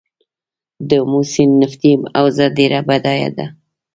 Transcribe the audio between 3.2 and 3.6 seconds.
ده